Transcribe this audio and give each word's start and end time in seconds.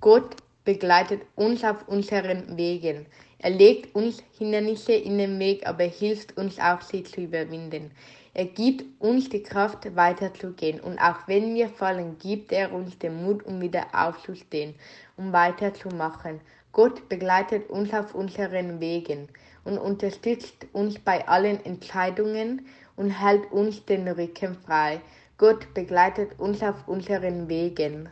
Gott 0.00 0.36
begleitet 0.64 1.20
uns 1.36 1.62
auf 1.62 1.86
unseren 1.86 2.56
Wegen. 2.56 3.04
Er 3.38 3.50
legt 3.50 3.94
uns 3.94 4.22
Hindernisse 4.38 4.94
in 4.94 5.18
den 5.18 5.38
Weg, 5.38 5.66
aber 5.66 5.84
hilft 5.84 6.38
uns 6.38 6.58
auch, 6.58 6.80
sie 6.80 7.02
zu 7.02 7.20
überwinden. 7.20 7.90
Er 8.32 8.46
gibt 8.46 8.84
uns 8.98 9.28
die 9.28 9.42
Kraft, 9.42 9.94
weiterzugehen. 9.94 10.80
Und 10.80 10.98
auch 10.98 11.26
wenn 11.26 11.54
wir 11.54 11.68
fallen, 11.68 12.16
gibt 12.18 12.50
er 12.50 12.72
uns 12.72 12.98
den 12.98 13.22
Mut, 13.22 13.44
um 13.44 13.60
wieder 13.60 13.88
aufzustehen, 13.92 14.74
um 15.18 15.34
weiterzumachen. 15.34 16.40
Gott 16.72 17.06
begleitet 17.10 17.68
uns 17.68 17.92
auf 17.92 18.14
unseren 18.14 18.80
Wegen 18.80 19.28
und 19.64 19.76
unterstützt 19.76 20.66
uns 20.72 20.98
bei 20.98 21.28
allen 21.28 21.62
Entscheidungen 21.66 22.66
und 22.96 23.10
hält 23.10 23.52
uns 23.52 23.84
den 23.84 24.08
Rücken 24.08 24.56
frei. 24.64 25.02
Gott 25.36 25.74
begleitet 25.74 26.38
uns 26.38 26.62
auf 26.62 26.88
unseren 26.88 27.50
Wegen. 27.50 28.08